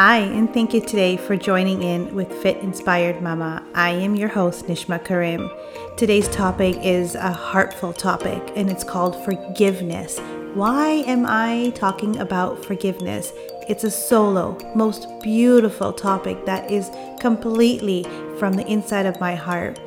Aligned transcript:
Hi, 0.00 0.18
and 0.18 0.54
thank 0.54 0.72
you 0.74 0.80
today 0.80 1.16
for 1.16 1.36
joining 1.36 1.82
in 1.82 2.14
with 2.14 2.32
Fit 2.40 2.58
Inspired 2.58 3.20
Mama. 3.20 3.66
I 3.74 3.90
am 3.90 4.14
your 4.14 4.28
host, 4.28 4.66
Nishma 4.66 5.04
Karim. 5.04 5.50
Today's 5.96 6.28
topic 6.28 6.76
is 6.84 7.16
a 7.16 7.32
heartful 7.32 7.92
topic, 7.92 8.52
and 8.54 8.70
it's 8.70 8.84
called 8.84 9.24
forgiveness. 9.24 10.20
Why 10.54 11.02
am 11.08 11.26
I 11.26 11.72
talking 11.74 12.16
about 12.18 12.64
forgiveness? 12.64 13.32
It's 13.68 13.82
a 13.82 13.90
solo, 13.90 14.56
most 14.76 15.08
beautiful 15.20 15.92
topic 15.92 16.46
that 16.46 16.70
is 16.70 16.92
completely 17.18 18.06
from 18.38 18.52
the 18.52 18.68
inside 18.68 19.04
of 19.04 19.18
my 19.18 19.34
heart. 19.34 19.80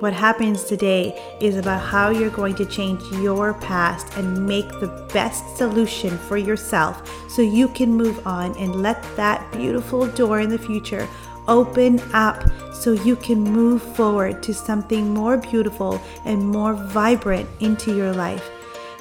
What 0.00 0.12
happens 0.12 0.64
today 0.64 1.18
is 1.40 1.56
about 1.56 1.80
how 1.80 2.10
you're 2.10 2.28
going 2.28 2.54
to 2.56 2.66
change 2.66 3.00
your 3.12 3.54
past 3.54 4.14
and 4.18 4.46
make 4.46 4.68
the 4.78 5.08
best 5.14 5.56
solution 5.56 6.18
for 6.18 6.36
yourself 6.36 7.10
so 7.30 7.40
you 7.40 7.68
can 7.68 7.94
move 7.94 8.26
on 8.26 8.54
and 8.58 8.82
let 8.82 9.02
that 9.16 9.50
beautiful 9.52 10.06
door 10.08 10.40
in 10.40 10.50
the 10.50 10.58
future 10.58 11.08
open 11.48 11.98
up 12.12 12.44
so 12.74 12.92
you 12.92 13.16
can 13.16 13.40
move 13.40 13.80
forward 13.96 14.42
to 14.42 14.52
something 14.52 15.14
more 15.14 15.38
beautiful 15.38 15.98
and 16.26 16.46
more 16.46 16.74
vibrant 16.74 17.48
into 17.60 17.96
your 17.96 18.12
life. 18.12 18.50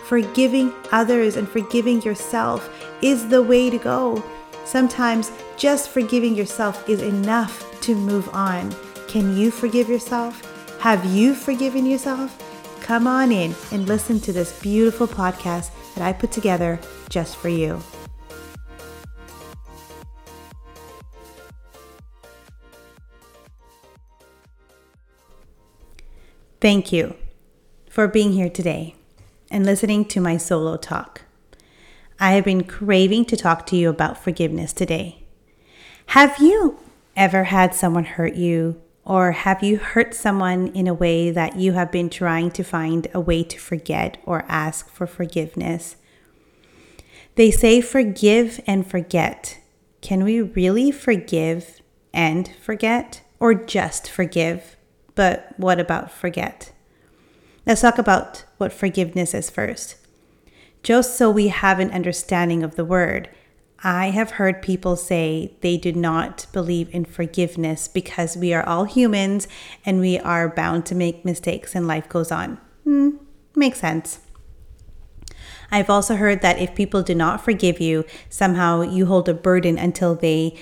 Forgiving 0.07 0.71
others 0.93 1.35
and 1.35 1.49
forgiving 1.49 2.01
yourself 2.03 2.69
is 3.01 3.27
the 3.27 3.43
way 3.43 3.69
to 3.69 3.77
go. 3.77 4.23
Sometimes 4.63 5.29
just 5.57 5.89
forgiving 5.89 6.35
yourself 6.35 6.87
is 6.87 7.01
enough 7.01 7.81
to 7.81 7.95
move 7.95 8.29
on. 8.33 8.73
Can 9.09 9.35
you 9.35 9.51
forgive 9.51 9.89
yourself? 9.89 10.54
Have 10.79 11.05
you 11.05 11.33
forgiven 11.33 11.85
yourself? 11.85 12.37
Come 12.81 13.07
on 13.07 13.31
in 13.31 13.55
and 13.71 13.87
listen 13.87 14.19
to 14.19 14.31
this 14.31 14.59
beautiful 14.59 15.07
podcast 15.07 15.71
that 15.95 16.03
I 16.03 16.13
put 16.13 16.31
together 16.31 16.79
just 17.09 17.35
for 17.35 17.49
you. 17.49 17.81
Thank 26.61 26.91
you 26.91 27.15
for 27.89 28.07
being 28.07 28.33
here 28.33 28.49
today 28.49 28.95
and 29.51 29.65
listening 29.65 30.05
to 30.05 30.19
my 30.19 30.37
solo 30.37 30.77
talk. 30.77 31.21
I 32.19 32.33
have 32.33 32.45
been 32.45 32.63
craving 32.63 33.25
to 33.25 33.37
talk 33.37 33.65
to 33.67 33.75
you 33.75 33.89
about 33.89 34.17
forgiveness 34.17 34.73
today. 34.73 35.23
Have 36.07 36.39
you 36.39 36.79
ever 37.15 37.45
had 37.45 37.73
someone 37.73 38.05
hurt 38.05 38.35
you 38.35 38.81
or 39.05 39.33
have 39.33 39.61
you 39.63 39.77
hurt 39.77 40.15
someone 40.15 40.67
in 40.69 40.87
a 40.87 40.93
way 40.93 41.29
that 41.29 41.57
you 41.57 41.73
have 41.73 41.91
been 41.91 42.09
trying 42.09 42.49
to 42.51 42.63
find 42.63 43.07
a 43.13 43.19
way 43.19 43.43
to 43.43 43.59
forget 43.59 44.17
or 44.25 44.43
ask 44.47 44.89
for 44.89 45.05
forgiveness? 45.05 45.95
They 47.35 47.51
say 47.51 47.81
forgive 47.81 48.59
and 48.65 48.89
forget. 48.89 49.59
Can 50.01 50.23
we 50.23 50.41
really 50.41 50.91
forgive 50.91 51.81
and 52.13 52.49
forget, 52.61 53.21
or 53.39 53.53
just 53.53 54.09
forgive? 54.09 54.75
But 55.13 55.53
what 55.57 55.79
about 55.79 56.11
forget? 56.11 56.71
Let's 57.65 57.81
talk 57.81 57.97
about 57.97 58.45
what 58.57 58.73
forgiveness 58.73 59.33
is 59.33 59.49
first. 59.49 59.97
Just 60.83 61.17
so 61.17 61.29
we 61.29 61.49
have 61.49 61.79
an 61.79 61.91
understanding 61.91 62.63
of 62.63 62.75
the 62.75 62.85
word, 62.85 63.29
I 63.83 64.09
have 64.11 64.31
heard 64.31 64.61
people 64.61 64.95
say 64.95 65.53
they 65.61 65.77
do 65.77 65.91
not 65.91 66.47
believe 66.53 66.93
in 66.93 67.05
forgiveness 67.05 67.87
because 67.87 68.37
we 68.37 68.53
are 68.53 68.65
all 68.65 68.85
humans 68.85 69.47
and 69.85 69.99
we 69.99 70.17
are 70.19 70.49
bound 70.49 70.85
to 70.87 70.95
make 70.95 71.25
mistakes 71.25 71.75
and 71.75 71.87
life 71.87 72.09
goes 72.09 72.31
on. 72.31 72.57
Hmm, 72.83 73.17
makes 73.55 73.79
sense. 73.79 74.19
I've 75.71 75.89
also 75.89 76.15
heard 76.15 76.41
that 76.41 76.59
if 76.59 76.75
people 76.75 77.03
do 77.03 77.15
not 77.15 77.43
forgive 77.43 77.79
you, 77.79 78.05
somehow 78.29 78.81
you 78.81 79.07
hold 79.07 79.27
a 79.27 79.33
burden 79.33 79.77
until 79.77 80.15
they 80.15 80.57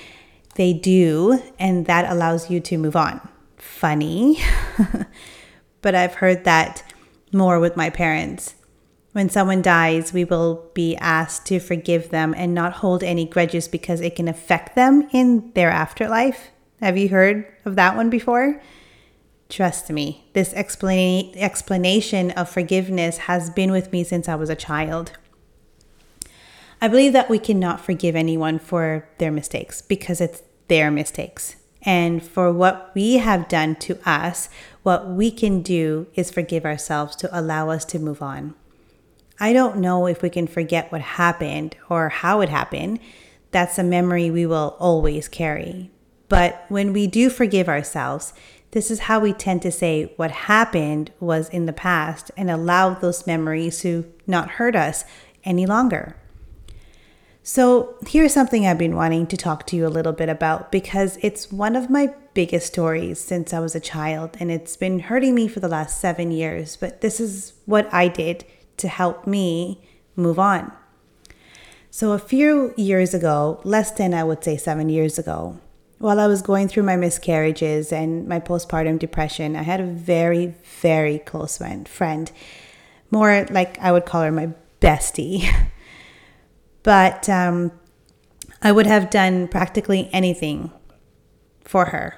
they 0.55 0.71
do 0.71 1.41
and 1.57 1.87
that 1.87 2.11
allows 2.11 2.49
you 2.49 2.59
to 2.59 2.77
move 2.77 2.95
on. 2.95 3.27
Funny. 3.57 4.37
but 5.81 5.95
I've 5.95 6.15
heard 6.15 6.43
that 6.43 6.83
more 7.31 7.59
with 7.59 7.75
my 7.75 7.89
parents. 7.89 8.55
When 9.13 9.29
someone 9.29 9.61
dies, 9.61 10.11
we 10.11 10.25
will 10.25 10.69
be 10.73 10.97
asked 10.97 11.45
to 11.45 11.59
forgive 11.59 12.09
them 12.09 12.33
and 12.35 12.53
not 12.53 12.73
hold 12.73 13.03
any 13.03 13.25
grudges 13.25 13.67
because 13.67 14.01
it 14.01 14.15
can 14.15 14.27
affect 14.27 14.75
them 14.75 15.07
in 15.11 15.51
their 15.53 15.69
afterlife. 15.69 16.49
Have 16.81 16.97
you 16.97 17.09
heard 17.09 17.45
of 17.63 17.75
that 17.75 17.95
one 17.95 18.09
before? 18.09 18.59
Trust 19.49 19.91
me, 19.91 20.25
this 20.33 20.51
explana- 20.53 21.35
explanation 21.37 22.31
of 22.31 22.49
forgiveness 22.49 23.19
has 23.19 23.51
been 23.51 23.71
with 23.71 23.91
me 23.91 24.03
since 24.03 24.27
I 24.27 24.33
was 24.33 24.49
a 24.49 24.55
child. 24.55 25.11
I 26.81 26.87
believe 26.87 27.13
that 27.13 27.29
we 27.29 27.37
cannot 27.37 27.81
forgive 27.81 28.15
anyone 28.15 28.57
for 28.57 29.07
their 29.19 29.31
mistakes 29.31 29.79
because 29.81 30.19
it's 30.19 30.41
their 30.69 30.89
mistakes. 30.89 31.55
And 31.83 32.23
for 32.23 32.51
what 32.51 32.91
we 32.95 33.17
have 33.17 33.47
done 33.47 33.75
to 33.75 33.99
us, 34.09 34.49
what 34.81 35.07
we 35.07 35.29
can 35.29 35.61
do 35.61 36.07
is 36.15 36.31
forgive 36.31 36.65
ourselves 36.65 37.15
to 37.17 37.39
allow 37.39 37.69
us 37.69 37.85
to 37.85 37.99
move 37.99 38.23
on. 38.23 38.55
I 39.39 39.53
don't 39.53 39.77
know 39.77 40.05
if 40.07 40.21
we 40.21 40.29
can 40.29 40.47
forget 40.47 40.91
what 40.91 41.01
happened 41.01 41.75
or 41.89 42.09
how 42.09 42.41
it 42.41 42.49
happened. 42.49 42.99
That's 43.51 43.77
a 43.77 43.83
memory 43.83 44.29
we 44.29 44.45
will 44.45 44.75
always 44.79 45.27
carry. 45.27 45.91
But 46.29 46.65
when 46.69 46.93
we 46.93 47.07
do 47.07 47.29
forgive 47.29 47.67
ourselves, 47.67 48.33
this 48.71 48.89
is 48.89 49.01
how 49.01 49.19
we 49.19 49.33
tend 49.33 49.61
to 49.61 49.71
say 49.71 50.13
what 50.15 50.31
happened 50.31 51.11
was 51.19 51.47
in 51.49 51.67
the 51.67 51.73
past 51.73 52.31
and 52.35 52.49
allow 52.49 52.93
those 52.93 53.27
memories 53.27 53.79
to 53.81 54.11
not 54.25 54.51
hurt 54.51 54.75
us 54.75 55.05
any 55.43 55.65
longer. 55.65 56.15
So, 57.45 57.95
here's 58.07 58.33
something 58.33 58.65
I've 58.65 58.77
been 58.77 58.95
wanting 58.95 59.27
to 59.27 59.37
talk 59.37 59.67
to 59.67 59.75
you 59.75 59.85
a 59.85 59.89
little 59.89 60.13
bit 60.13 60.29
about 60.29 60.71
because 60.71 61.17
it's 61.21 61.51
one 61.51 61.75
of 61.75 61.89
my 61.89 62.13
biggest 62.33 62.67
stories 62.67 63.19
since 63.19 63.53
I 63.53 63.59
was 63.59 63.75
a 63.75 63.81
child 63.81 64.37
and 64.39 64.49
it's 64.49 64.77
been 64.77 64.99
hurting 64.99 65.35
me 65.35 65.49
for 65.49 65.59
the 65.59 65.67
last 65.67 65.99
seven 65.99 66.31
years. 66.31 66.77
But 66.77 67.01
this 67.01 67.19
is 67.19 67.53
what 67.65 67.93
I 67.93 68.07
did 68.07 68.45
to 68.77 68.87
help 68.87 69.27
me 69.27 69.81
move 70.15 70.39
on. 70.39 70.71
So, 71.89 72.11
a 72.13 72.19
few 72.19 72.73
years 72.75 73.13
ago, 73.13 73.61
less 73.63 73.91
than 73.91 74.13
I 74.13 74.23
would 74.23 74.43
say 74.43 74.57
seven 74.57 74.89
years 74.89 75.19
ago, 75.19 75.59
while 75.99 76.19
I 76.19 76.27
was 76.27 76.41
going 76.41 76.67
through 76.67 76.83
my 76.83 76.95
miscarriages 76.95 77.93
and 77.93 78.27
my 78.27 78.39
postpartum 78.39 78.99
depression, 78.99 79.55
I 79.55 79.61
had 79.61 79.79
a 79.79 79.85
very, 79.85 80.55
very 80.81 81.19
close 81.19 81.61
friend, 81.85 82.31
more 83.11 83.45
like 83.51 83.79
I 83.79 83.91
would 83.91 84.05
call 84.05 84.23
her 84.23 84.31
my 84.31 84.49
bestie. 84.81 85.47
but 86.83 87.29
um, 87.29 87.71
I 88.61 88.71
would 88.71 88.85
have 88.85 89.09
done 89.09 89.47
practically 89.47 90.09
anything 90.11 90.71
for 91.63 91.85
her. 91.85 92.15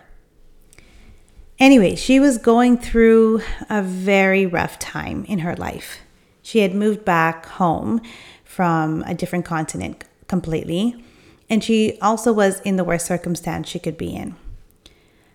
Anyway, 1.60 1.96
she 1.96 2.20
was 2.20 2.38
going 2.38 2.78
through 2.78 3.42
a 3.70 3.82
very 3.82 4.46
rough 4.46 4.78
time 4.78 5.26
in 5.26 5.40
her 5.40 5.56
life. 5.56 6.00
She 6.46 6.60
had 6.60 6.76
moved 6.76 7.04
back 7.04 7.48
home 7.48 8.02
from 8.44 9.02
a 9.08 9.16
different 9.16 9.46
continent 9.46 10.04
completely, 10.28 11.04
and 11.50 11.64
she 11.64 11.98
also 12.04 12.32
was 12.32 12.60
in 12.60 12.76
the 12.76 12.84
worst 12.84 13.08
circumstance 13.08 13.68
she 13.68 13.80
could 13.80 13.98
be 13.98 14.16
in. 14.16 14.36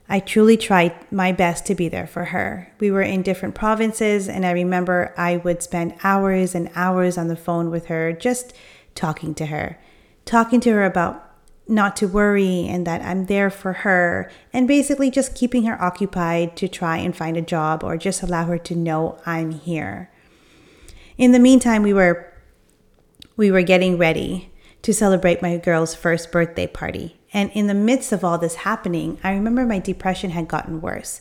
I 0.08 0.20
truly 0.20 0.56
tried 0.56 0.94
my 1.10 1.32
best 1.32 1.66
to 1.66 1.74
be 1.74 1.88
there 1.88 2.06
for 2.06 2.26
her. 2.26 2.72
We 2.78 2.92
were 2.92 3.02
in 3.02 3.22
different 3.22 3.56
provinces, 3.56 4.28
and 4.28 4.46
I 4.46 4.52
remember 4.52 5.12
I 5.16 5.38
would 5.38 5.64
spend 5.64 5.96
hours 6.04 6.54
and 6.54 6.70
hours 6.76 7.18
on 7.18 7.26
the 7.26 7.34
phone 7.34 7.72
with 7.72 7.86
her, 7.86 8.12
just 8.12 8.52
talking 8.94 9.34
to 9.34 9.46
her, 9.46 9.80
talking 10.24 10.60
to 10.60 10.70
her 10.70 10.84
about 10.84 11.28
not 11.66 11.96
to 11.96 12.06
worry 12.06 12.68
and 12.68 12.86
that 12.86 13.02
I'm 13.02 13.26
there 13.26 13.50
for 13.50 13.72
her, 13.72 14.30
and 14.52 14.68
basically 14.68 15.10
just 15.10 15.34
keeping 15.34 15.64
her 15.64 15.82
occupied 15.82 16.56
to 16.58 16.68
try 16.68 16.98
and 16.98 17.16
find 17.16 17.36
a 17.36 17.42
job 17.42 17.82
or 17.82 17.96
just 17.96 18.22
allow 18.22 18.44
her 18.44 18.58
to 18.58 18.76
know 18.76 19.18
I'm 19.26 19.50
here. 19.50 20.09
In 21.20 21.32
the 21.32 21.38
meantime, 21.38 21.82
we 21.82 21.92
were 21.92 22.32
we 23.36 23.50
were 23.50 23.60
getting 23.60 23.98
ready 23.98 24.50
to 24.80 24.94
celebrate 24.94 25.42
my 25.42 25.58
girl's 25.58 25.94
first 25.94 26.32
birthday 26.32 26.66
party. 26.66 27.20
And 27.34 27.50
in 27.52 27.66
the 27.66 27.74
midst 27.74 28.10
of 28.10 28.24
all 28.24 28.38
this 28.38 28.54
happening, 28.54 29.18
I 29.22 29.32
remember 29.32 29.66
my 29.66 29.80
depression 29.80 30.30
had 30.30 30.48
gotten 30.48 30.80
worse. 30.80 31.20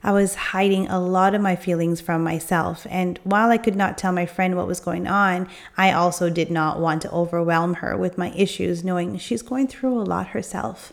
I 0.00 0.12
was 0.12 0.36
hiding 0.36 0.86
a 0.86 1.00
lot 1.00 1.34
of 1.34 1.40
my 1.40 1.56
feelings 1.56 2.00
from 2.00 2.22
myself. 2.22 2.86
And 2.88 3.18
while 3.24 3.50
I 3.50 3.58
could 3.58 3.74
not 3.74 3.98
tell 3.98 4.12
my 4.12 4.26
friend 4.26 4.56
what 4.56 4.68
was 4.68 4.78
going 4.78 5.08
on, 5.08 5.48
I 5.76 5.90
also 5.90 6.30
did 6.30 6.52
not 6.52 6.78
want 6.78 7.02
to 7.02 7.10
overwhelm 7.10 7.74
her 7.74 7.96
with 7.96 8.16
my 8.16 8.30
issues, 8.36 8.84
knowing 8.84 9.18
she's 9.18 9.42
going 9.42 9.66
through 9.66 10.00
a 10.00 10.04
lot 10.04 10.28
herself. 10.28 10.92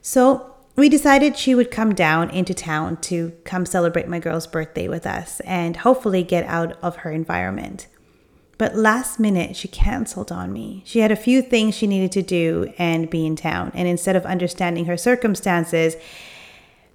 So 0.00 0.51
we 0.74 0.88
decided 0.88 1.36
she 1.36 1.54
would 1.54 1.70
come 1.70 1.94
down 1.94 2.30
into 2.30 2.54
town 2.54 2.96
to 3.02 3.32
come 3.44 3.66
celebrate 3.66 4.08
my 4.08 4.18
girl's 4.18 4.46
birthday 4.46 4.88
with 4.88 5.06
us 5.06 5.40
and 5.40 5.78
hopefully 5.78 6.22
get 6.22 6.44
out 6.46 6.76
of 6.82 6.96
her 6.96 7.10
environment. 7.10 7.86
But 8.56 8.76
last 8.76 9.18
minute, 9.18 9.56
she 9.56 9.68
canceled 9.68 10.30
on 10.30 10.52
me. 10.52 10.82
She 10.86 11.00
had 11.00 11.10
a 11.10 11.16
few 11.16 11.42
things 11.42 11.74
she 11.74 11.86
needed 11.86 12.12
to 12.12 12.22
do 12.22 12.72
and 12.78 13.10
be 13.10 13.26
in 13.26 13.36
town. 13.36 13.72
And 13.74 13.88
instead 13.88 14.16
of 14.16 14.24
understanding 14.24 14.84
her 14.86 14.96
circumstances, 14.96 15.96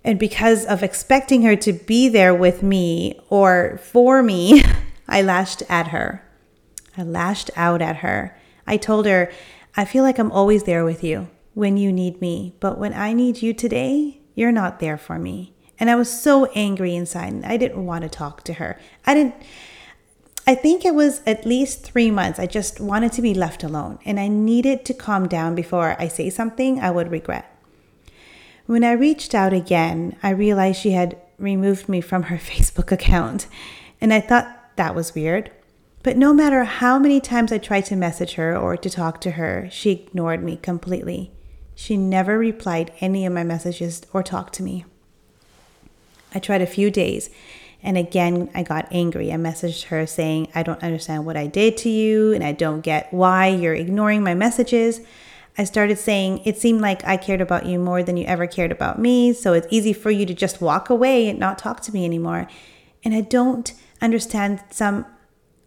and 0.04 0.18
because 0.18 0.66
of 0.66 0.82
expecting 0.82 1.42
her 1.42 1.56
to 1.58 1.74
be 1.74 2.08
there 2.08 2.34
with 2.34 2.64
me 2.64 3.20
or 3.30 3.80
for 3.84 4.24
me, 4.24 4.64
I 5.08 5.22
lashed 5.22 5.62
at 5.70 5.90
her. 5.90 6.24
I 6.96 7.04
lashed 7.04 7.52
out 7.56 7.82
at 7.82 7.98
her. 7.98 8.36
I 8.66 8.78
told 8.78 9.06
her, 9.06 9.32
I 9.76 9.86
feel 9.86 10.04
like 10.04 10.18
I'm 10.18 10.32
always 10.32 10.64
there 10.64 10.86
with 10.86 11.04
you. 11.04 11.28
When 11.58 11.76
you 11.76 11.92
need 11.92 12.22
me, 12.22 12.54
but 12.60 12.78
when 12.78 12.94
I 12.94 13.14
need 13.14 13.42
you 13.42 13.52
today, 13.52 14.20
you're 14.36 14.52
not 14.52 14.80
there 14.80 14.96
for 14.96 15.18
me. 15.18 15.56
And 15.80 15.90
I 15.90 15.96
was 15.96 16.08
so 16.08 16.46
angry 16.54 16.96
inside 16.96 17.34
and 17.34 17.44
I 17.44 17.58
didn't 17.58 17.84
want 17.84 18.04
to 18.04 18.10
talk 18.10 18.44
to 18.44 18.54
her. 18.54 18.80
I 19.08 19.16
didn't 19.16 19.34
I 20.46 20.54
think 20.54 20.86
it 20.86 20.94
was 20.94 21.24
at 21.26 21.48
least 21.48 21.84
three 21.84 22.12
months. 22.12 22.38
I 22.38 22.46
just 22.46 22.80
wanted 22.80 23.12
to 23.14 23.24
be 23.24 23.34
left 23.34 23.64
alone 23.64 23.98
and 24.06 24.20
I 24.20 24.28
needed 24.28 24.86
to 24.86 24.94
calm 24.94 25.28
down 25.28 25.56
before 25.56 25.96
I 26.00 26.08
say 26.08 26.30
something 26.30 26.80
I 26.80 26.92
would 26.92 27.10
regret. 27.10 27.52
When 28.68 28.84
I 28.84 28.92
reached 28.92 29.34
out 29.34 29.52
again, 29.52 30.16
I 30.22 30.30
realized 30.30 30.80
she 30.80 30.92
had 30.92 31.20
removed 31.40 31.90
me 31.90 32.02
from 32.02 32.24
her 32.24 32.38
Facebook 32.52 32.92
account 32.92 33.48
and 34.00 34.14
I 34.14 34.20
thought 34.22 34.76
that 34.76 34.94
was 34.94 35.16
weird. 35.16 35.50
But 36.04 36.18
no 36.18 36.36
matter 36.36 36.66
how 36.66 37.00
many 37.00 37.20
times 37.20 37.52
I 37.52 37.58
tried 37.58 37.86
to 37.86 37.96
message 37.96 38.36
her 38.36 38.56
or 38.56 38.78
to 38.78 38.90
talk 38.92 39.20
to 39.22 39.32
her, 39.32 39.68
she 39.72 39.90
ignored 39.90 40.44
me 40.44 40.58
completely. 40.58 41.32
She 41.78 41.96
never 41.96 42.38
replied 42.38 42.92
any 43.00 43.26
of 43.26 43.32
my 43.32 43.44
messages 43.44 44.02
or 44.12 44.24
talked 44.24 44.54
to 44.56 44.64
me. 44.64 44.84
I 46.36 46.40
tried 46.40 46.62
a 46.62 46.68
few 46.68 46.92
days 46.92 47.30
and 47.84 47.98
again, 47.98 48.50
I 48.56 48.64
got 48.64 48.88
angry. 48.92 49.32
I 49.32 49.36
messaged 49.36 49.86
her 49.86 50.06
saying, 50.08 50.50
I 50.56 50.64
don't 50.64 50.82
understand 50.82 51.26
what 51.26 51.38
I 51.38 51.48
did 51.48 51.78
to 51.78 51.90
you, 51.90 52.34
and 52.34 52.44
I 52.44 52.52
don't 52.52 52.82
get 52.82 53.14
why 53.14 53.48
you're 53.48 53.76
ignoring 53.76 54.24
my 54.24 54.34
messages. 54.34 55.02
I 55.58 55.64
started 55.64 55.98
saying, 55.98 56.42
It 56.44 56.58
seemed 56.58 56.82
like 56.82 57.06
I 57.06 57.18
cared 57.18 57.42
about 57.42 57.66
you 57.66 57.80
more 57.80 58.04
than 58.04 58.18
you 58.18 58.26
ever 58.26 58.48
cared 58.48 58.72
about 58.72 59.00
me, 59.00 59.32
so 59.32 59.54
it's 59.54 59.68
easy 59.70 59.94
for 59.94 60.12
you 60.12 60.26
to 60.26 60.34
just 60.34 60.60
walk 60.60 60.90
away 60.90 61.30
and 61.30 61.40
not 61.40 61.60
talk 61.60 61.82
to 61.82 61.94
me 61.94 62.04
anymore. 62.04 62.48
And 63.04 63.14
I 63.14 63.22
don't 63.22 63.72
understand 64.02 64.64
some 64.72 65.06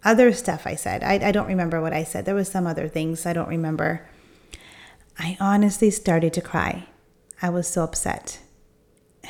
other 0.02 0.32
stuff 0.32 0.66
I 0.66 0.74
said. 0.74 1.04
I, 1.04 1.28
I 1.28 1.32
don't 1.32 1.46
remember 1.46 1.80
what 1.80 1.92
I 1.92 2.04
said. 2.04 2.24
There 2.24 2.34
was 2.34 2.50
some 2.50 2.66
other 2.66 2.88
things 2.88 3.24
I 3.24 3.32
don't 3.32 3.48
remember. 3.48 4.06
I 5.20 5.36
honestly 5.38 5.90
started 5.90 6.32
to 6.32 6.40
cry. 6.40 6.88
I 7.40 7.50
was 7.50 7.68
so 7.68 7.84
upset 7.84 8.40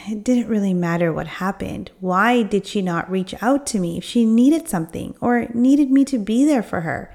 it 0.08 0.25
didn't 0.25 0.48
really 0.48 0.75
matter 0.75 1.12
what 1.12 1.26
happened. 1.26 1.90
Why 2.00 2.42
did 2.42 2.66
she 2.66 2.82
not 2.82 3.10
reach 3.10 3.34
out 3.42 3.66
to 3.69 3.78
me 3.78 3.98
if 3.98 4.04
she 4.04 4.25
needed 4.25 4.69
something 4.69 5.14
or 5.20 5.48
needed 5.52 5.90
me 5.90 6.04
to 6.06 6.19
be 6.19 6.44
there 6.44 6.62
for 6.62 6.82
her? 6.82 7.14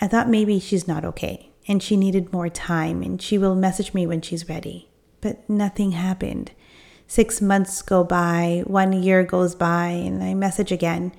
I 0.00 0.06
thought 0.06 0.28
maybe 0.28 0.60
she's 0.60 0.88
not 0.88 1.04
okay 1.04 1.50
and 1.66 1.82
she 1.82 1.96
needed 1.96 2.32
more 2.32 2.48
time 2.48 3.02
and 3.02 3.20
she 3.20 3.36
will 3.38 3.54
message 3.54 3.92
me 3.92 4.06
when 4.06 4.22
she's 4.22 4.48
ready. 4.48 4.88
But 5.20 5.48
nothing 5.48 5.92
happened. 5.92 6.52
Six 7.06 7.40
months 7.40 7.82
go 7.82 8.04
by, 8.04 8.62
one 8.66 8.92
year 8.92 9.24
goes 9.24 9.54
by, 9.54 9.88
and 9.88 10.22
I 10.22 10.34
message 10.34 10.70
again. 10.70 11.12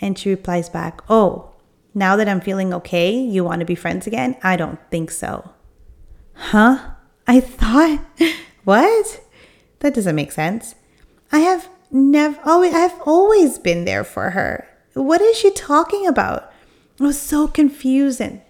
And 0.00 0.18
she 0.18 0.30
replies 0.30 0.68
back, 0.68 1.02
Oh, 1.10 1.52
now 1.94 2.16
that 2.16 2.28
I'm 2.28 2.40
feeling 2.40 2.72
okay, 2.74 3.14
you 3.14 3.44
want 3.44 3.60
to 3.60 3.66
be 3.66 3.74
friends 3.74 4.06
again? 4.06 4.36
I 4.42 4.56
don't 4.56 4.80
think 4.90 5.10
so. 5.10 5.52
Huh? 6.36 6.90
I 7.26 7.40
thought, 7.40 8.00
what? 8.64 9.20
That 9.80 9.94
doesn't 9.94 10.14
make 10.14 10.32
sense. 10.32 10.74
I 11.32 11.40
have 11.40 11.68
never 11.90 12.38
always 12.44 12.74
I 12.74 12.78
have 12.80 13.00
always 13.04 13.58
been 13.58 13.84
there 13.84 14.04
for 14.04 14.30
her. 14.30 14.68
What 14.94 15.20
is 15.20 15.36
she 15.36 15.50
talking 15.50 16.06
about? 16.06 16.52
I 17.00 17.04
was 17.04 17.20
so 17.20 17.46
confused 17.46 18.20
and 18.20 18.40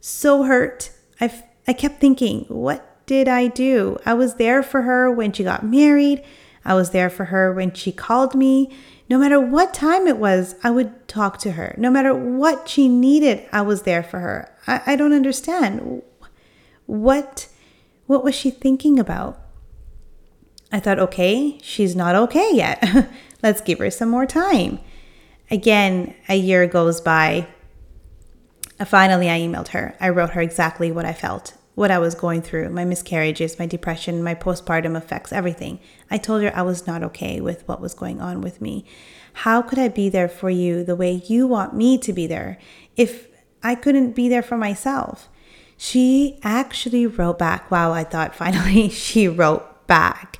so 0.00 0.44
hurt. 0.44 0.90
I 1.20 1.32
I 1.66 1.72
kept 1.72 2.00
thinking, 2.00 2.44
what 2.48 3.06
did 3.06 3.26
I 3.28 3.48
do? 3.48 3.98
I 4.06 4.14
was 4.14 4.34
there 4.34 4.62
for 4.62 4.82
her 4.82 5.10
when 5.10 5.32
she 5.32 5.44
got 5.44 5.64
married. 5.64 6.22
I 6.64 6.74
was 6.74 6.90
there 6.90 7.10
for 7.10 7.26
her 7.26 7.52
when 7.52 7.72
she 7.72 7.90
called 7.90 8.34
me. 8.34 8.70
No 9.08 9.18
matter 9.18 9.40
what 9.40 9.74
time 9.74 10.06
it 10.06 10.18
was, 10.18 10.54
I 10.62 10.70
would 10.70 11.08
talk 11.08 11.38
to 11.38 11.52
her. 11.52 11.74
No 11.76 11.90
matter 11.90 12.14
what 12.14 12.68
she 12.68 12.88
needed, 12.88 13.48
I 13.50 13.62
was 13.62 13.82
there 13.82 14.04
for 14.04 14.20
her. 14.20 14.54
I, 14.66 14.82
I 14.86 14.96
don't 14.96 15.12
understand. 15.12 16.02
What 16.90 17.46
what 18.08 18.24
was 18.24 18.34
she 18.34 18.50
thinking 18.50 18.98
about? 18.98 19.40
I 20.72 20.80
thought, 20.80 20.98
okay, 20.98 21.56
she's 21.62 21.94
not 21.94 22.16
okay 22.16 22.50
yet. 22.52 22.84
Let's 23.44 23.60
give 23.60 23.78
her 23.78 23.92
some 23.92 24.08
more 24.08 24.26
time. 24.26 24.80
Again, 25.52 26.16
a 26.28 26.34
year 26.34 26.66
goes 26.66 27.00
by. 27.00 27.46
Uh, 28.80 28.84
finally, 28.84 29.30
I 29.30 29.38
emailed 29.38 29.68
her. 29.68 29.94
I 30.00 30.08
wrote 30.08 30.30
her 30.30 30.40
exactly 30.40 30.90
what 30.90 31.04
I 31.04 31.12
felt, 31.12 31.54
what 31.76 31.92
I 31.92 31.98
was 31.98 32.16
going 32.16 32.42
through, 32.42 32.70
my 32.70 32.84
miscarriages, 32.84 33.56
my 33.56 33.66
depression, 33.66 34.24
my 34.24 34.34
postpartum 34.34 34.96
effects, 34.96 35.32
everything. 35.32 35.78
I 36.10 36.18
told 36.18 36.42
her 36.42 36.50
I 36.52 36.62
was 36.62 36.88
not 36.88 37.04
okay 37.04 37.40
with 37.40 37.66
what 37.68 37.80
was 37.80 37.94
going 37.94 38.20
on 38.20 38.40
with 38.40 38.60
me. 38.60 38.84
How 39.32 39.62
could 39.62 39.78
I 39.78 39.86
be 39.86 40.08
there 40.08 40.28
for 40.28 40.50
you 40.50 40.82
the 40.82 40.96
way 40.96 41.22
you 41.28 41.46
want 41.46 41.72
me 41.72 41.98
to 41.98 42.12
be 42.12 42.26
there 42.26 42.58
if 42.96 43.28
I 43.62 43.76
couldn't 43.76 44.16
be 44.16 44.28
there 44.28 44.42
for 44.42 44.56
myself? 44.56 45.28
She 45.82 46.38
actually 46.42 47.06
wrote 47.06 47.38
back. 47.38 47.70
Wow, 47.70 47.92
I 47.92 48.04
thought 48.04 48.36
finally 48.36 48.88
she 48.90 49.26
wrote 49.26 49.86
back. 49.86 50.38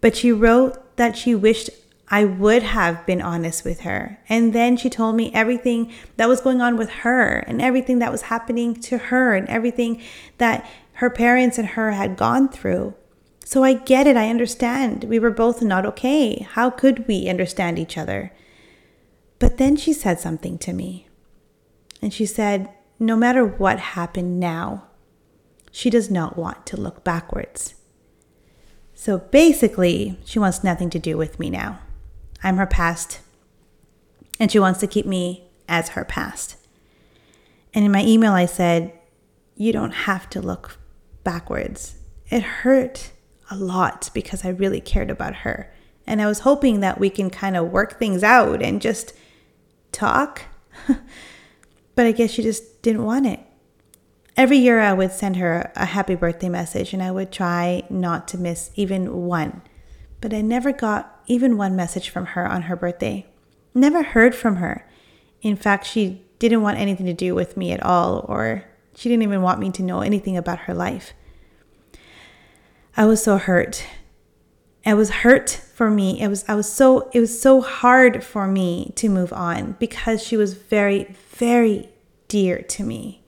But 0.00 0.16
she 0.16 0.32
wrote 0.32 0.96
that 0.96 1.16
she 1.16 1.32
wished 1.32 1.70
I 2.08 2.24
would 2.24 2.64
have 2.64 3.06
been 3.06 3.22
honest 3.22 3.64
with 3.64 3.82
her. 3.82 4.18
And 4.28 4.52
then 4.52 4.76
she 4.76 4.90
told 4.90 5.14
me 5.14 5.30
everything 5.32 5.92
that 6.16 6.28
was 6.28 6.40
going 6.40 6.60
on 6.60 6.76
with 6.76 6.90
her 6.90 7.44
and 7.46 7.62
everything 7.62 8.00
that 8.00 8.10
was 8.10 8.22
happening 8.22 8.74
to 8.80 8.98
her 8.98 9.36
and 9.36 9.48
everything 9.48 10.02
that 10.38 10.68
her 10.94 11.08
parents 11.08 11.56
and 11.56 11.68
her 11.68 11.92
had 11.92 12.16
gone 12.16 12.48
through. 12.48 12.94
So 13.44 13.62
I 13.62 13.74
get 13.74 14.08
it. 14.08 14.16
I 14.16 14.28
understand. 14.28 15.04
We 15.04 15.20
were 15.20 15.30
both 15.30 15.62
not 15.62 15.86
okay. 15.86 16.48
How 16.50 16.68
could 16.68 17.06
we 17.06 17.28
understand 17.28 17.78
each 17.78 17.96
other? 17.96 18.32
But 19.38 19.58
then 19.58 19.76
she 19.76 19.92
said 19.92 20.18
something 20.18 20.58
to 20.58 20.72
me. 20.72 21.06
And 22.02 22.12
she 22.12 22.26
said, 22.26 22.73
no 22.98 23.16
matter 23.16 23.44
what 23.44 23.78
happened 23.78 24.38
now, 24.38 24.86
she 25.70 25.90
does 25.90 26.10
not 26.10 26.36
want 26.36 26.66
to 26.66 26.80
look 26.80 27.02
backwards. 27.02 27.74
So 28.94 29.18
basically, 29.18 30.18
she 30.24 30.38
wants 30.38 30.62
nothing 30.62 30.90
to 30.90 30.98
do 30.98 31.16
with 31.16 31.38
me 31.38 31.50
now. 31.50 31.80
I'm 32.42 32.56
her 32.56 32.66
past, 32.66 33.20
and 34.38 34.50
she 34.52 34.58
wants 34.58 34.80
to 34.80 34.86
keep 34.86 35.06
me 35.06 35.48
as 35.68 35.90
her 35.90 36.04
past. 36.04 36.56
And 37.74 37.84
in 37.84 37.90
my 37.90 38.04
email, 38.04 38.32
I 38.32 38.46
said, 38.46 38.92
You 39.56 39.72
don't 39.72 39.90
have 39.90 40.30
to 40.30 40.40
look 40.40 40.78
backwards. 41.24 41.96
It 42.30 42.42
hurt 42.42 43.10
a 43.50 43.56
lot 43.56 44.10
because 44.14 44.44
I 44.44 44.50
really 44.50 44.80
cared 44.80 45.10
about 45.10 45.36
her. 45.36 45.72
And 46.06 46.22
I 46.22 46.26
was 46.26 46.40
hoping 46.40 46.80
that 46.80 47.00
we 47.00 47.10
can 47.10 47.30
kind 47.30 47.56
of 47.56 47.70
work 47.70 47.98
things 47.98 48.22
out 48.22 48.62
and 48.62 48.80
just 48.80 49.12
talk. 49.90 50.42
but 51.94 52.06
I 52.06 52.12
guess 52.12 52.30
she 52.30 52.42
just 52.42 52.82
didn't 52.82 53.04
want 53.04 53.26
it. 53.26 53.40
Every 54.36 54.56
year, 54.56 54.80
I 54.80 54.92
would 54.92 55.12
send 55.12 55.36
her 55.36 55.70
a 55.76 55.84
happy 55.84 56.16
birthday 56.16 56.48
message 56.48 56.92
and 56.92 57.02
I 57.02 57.12
would 57.12 57.30
try 57.30 57.84
not 57.88 58.26
to 58.28 58.38
miss 58.38 58.70
even 58.74 59.26
one. 59.26 59.62
But 60.20 60.34
I 60.34 60.40
never 60.40 60.72
got 60.72 61.22
even 61.26 61.56
one 61.56 61.76
message 61.76 62.08
from 62.08 62.26
her 62.26 62.46
on 62.46 62.62
her 62.62 62.74
birthday. 62.74 63.26
Never 63.74 64.02
heard 64.02 64.34
from 64.34 64.56
her. 64.56 64.88
In 65.42 65.56
fact, 65.56 65.86
she 65.86 66.22
didn't 66.38 66.62
want 66.62 66.78
anything 66.78 67.06
to 67.06 67.12
do 67.12 67.34
with 67.34 67.56
me 67.56 67.72
at 67.72 67.82
all, 67.82 68.24
or 68.28 68.64
she 68.94 69.08
didn't 69.08 69.22
even 69.22 69.42
want 69.42 69.60
me 69.60 69.70
to 69.72 69.82
know 69.82 70.00
anything 70.00 70.36
about 70.36 70.60
her 70.60 70.74
life. 70.74 71.12
I 72.96 73.04
was 73.06 73.22
so 73.22 73.38
hurt. 73.38 73.84
It 74.84 74.94
was 74.94 75.10
hurt 75.10 75.50
for 75.74 75.90
me. 75.90 76.20
It 76.20 76.28
was 76.28 76.44
I 76.46 76.54
was 76.54 76.70
so 76.70 77.08
it 77.12 77.20
was 77.20 77.40
so 77.40 77.60
hard 77.60 78.22
for 78.22 78.46
me 78.46 78.92
to 78.96 79.08
move 79.08 79.32
on 79.32 79.76
because 79.78 80.22
she 80.22 80.36
was 80.36 80.54
very 80.54 81.14
very 81.30 81.88
dear 82.28 82.60
to 82.62 82.84
me. 82.84 83.24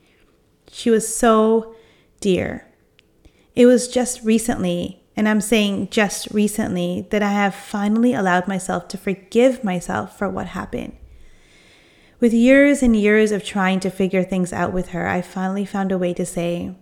She 0.70 0.90
was 0.90 1.14
so 1.14 1.74
dear. 2.20 2.66
It 3.54 3.64
was 3.64 3.88
just 3.88 4.22
recently, 4.22 5.02
and 5.16 5.26
I'm 5.26 5.40
saying 5.40 5.88
just 5.90 6.28
recently, 6.30 7.06
that 7.10 7.22
I 7.22 7.32
have 7.32 7.54
finally 7.54 8.12
allowed 8.12 8.46
myself 8.46 8.86
to 8.88 8.98
forgive 8.98 9.64
myself 9.64 10.18
for 10.18 10.28
what 10.28 10.48
happened. 10.48 10.94
With 12.20 12.34
years 12.34 12.82
and 12.82 12.94
years 12.94 13.32
of 13.32 13.44
trying 13.44 13.80
to 13.80 13.90
figure 13.90 14.22
things 14.22 14.52
out 14.52 14.72
with 14.74 14.88
her, 14.88 15.06
I 15.06 15.22
finally 15.22 15.64
found 15.64 15.90
a 15.90 15.98
way 15.98 16.12
to 16.14 16.26
say, 16.26 16.74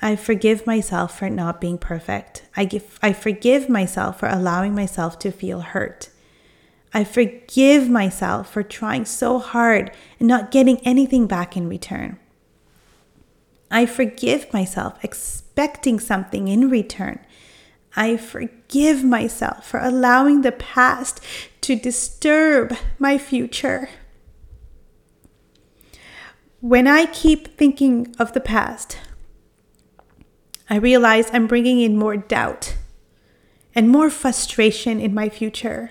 I 0.00 0.16
forgive 0.16 0.66
myself 0.66 1.18
for 1.18 1.30
not 1.30 1.60
being 1.60 1.78
perfect. 1.78 2.44
I, 2.56 2.64
give, 2.64 2.98
I 3.02 3.12
forgive 3.12 3.68
myself 3.68 4.20
for 4.20 4.28
allowing 4.28 4.74
myself 4.74 5.18
to 5.20 5.30
feel 5.30 5.60
hurt. 5.60 6.10
I 6.92 7.04
forgive 7.04 7.88
myself 7.88 8.52
for 8.52 8.62
trying 8.62 9.04
so 9.04 9.38
hard 9.38 9.90
and 10.18 10.28
not 10.28 10.50
getting 10.50 10.78
anything 10.86 11.26
back 11.26 11.56
in 11.56 11.68
return. 11.68 12.18
I 13.70 13.86
forgive 13.86 14.52
myself, 14.52 15.02
expecting 15.02 15.98
something 15.98 16.48
in 16.48 16.70
return. 16.70 17.18
I 17.96 18.16
forgive 18.16 19.02
myself 19.02 19.66
for 19.66 19.80
allowing 19.80 20.42
the 20.42 20.52
past 20.52 21.20
to 21.62 21.74
disturb 21.74 22.76
my 22.98 23.18
future. 23.18 23.88
When 26.60 26.86
I 26.86 27.06
keep 27.06 27.56
thinking 27.56 28.14
of 28.18 28.32
the 28.32 28.40
past, 28.40 28.98
I 30.68 30.76
realize 30.76 31.30
I'm 31.32 31.46
bringing 31.46 31.80
in 31.80 31.96
more 31.96 32.16
doubt 32.16 32.76
and 33.74 33.88
more 33.88 34.10
frustration 34.10 35.00
in 35.00 35.14
my 35.14 35.28
future. 35.28 35.90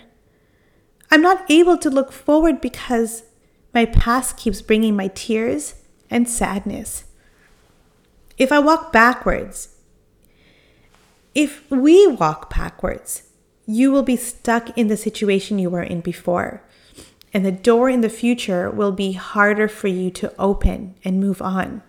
I'm 1.12 1.22
not 1.22 1.50
able 1.50 1.78
to 1.78 1.90
look 1.90 2.12
forward 2.12 2.60
because 2.60 3.24
my 3.74 3.86
past 3.86 4.38
keeps 4.38 4.62
bringing 4.62 4.96
my 4.96 5.08
tears 5.10 5.76
and 6.10 6.28
sadness. 6.28 7.06
If 8.38 8.52
I 8.52 8.60
walk 8.60 8.92
backwards, 8.92 9.70
If 11.36 11.70
we 11.70 12.08
walk 12.08 12.50
backwards, 12.56 13.24
you 13.68 13.92
will 13.92 14.04
be 14.04 14.16
stuck 14.16 14.78
in 14.78 14.88
the 14.88 14.96
situation 14.96 15.60
you 15.60 15.70
were 15.70 15.84
in 15.84 16.00
before. 16.00 16.64
And 17.34 17.46
the 17.46 17.52
door 17.52 17.90
in 17.90 18.00
the 18.00 18.10
future 18.10 18.72
will 18.72 18.94
be 18.94 19.12
harder 19.14 19.68
for 19.68 19.90
you 19.90 20.10
to 20.12 20.34
open 20.40 20.96
and 21.04 21.20
move 21.20 21.42
on. 21.42 21.84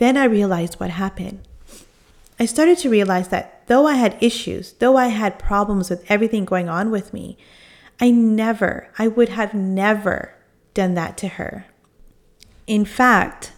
Then 0.00 0.16
I 0.16 0.24
realized 0.24 0.80
what 0.80 0.88
happened. 0.88 1.46
I 2.38 2.46
started 2.46 2.78
to 2.78 2.88
realize 2.88 3.28
that 3.28 3.66
though 3.66 3.86
I 3.86 3.96
had 3.96 4.16
issues, 4.22 4.72
though 4.72 4.96
I 4.96 5.08
had 5.08 5.38
problems 5.38 5.90
with 5.90 6.10
everything 6.10 6.46
going 6.46 6.70
on 6.70 6.90
with 6.90 7.12
me, 7.12 7.36
I 8.00 8.10
never, 8.10 8.88
I 8.98 9.08
would 9.08 9.28
have 9.28 9.52
never 9.52 10.32
done 10.72 10.94
that 10.94 11.18
to 11.18 11.28
her. 11.28 11.66
In 12.66 12.86
fact, 12.86 13.52